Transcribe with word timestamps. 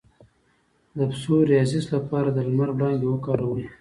د 0.97 0.99
پسوریازیس 1.09 1.85
لپاره 1.95 2.29
د 2.31 2.37
لمر 2.47 2.69
وړانګې 2.73 3.07
وکاروئ 3.09 3.65